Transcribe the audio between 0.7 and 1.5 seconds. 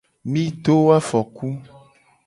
wo afoku.